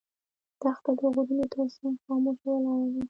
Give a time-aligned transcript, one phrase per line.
[0.61, 2.99] دښته د غرونو تر څنګ خاموشه ولاړه ده.